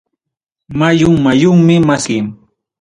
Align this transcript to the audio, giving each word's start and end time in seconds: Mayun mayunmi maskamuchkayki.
Mayun 0.79 1.15
mayunmi 1.23 1.75
maskamuchkayki. 1.89 2.43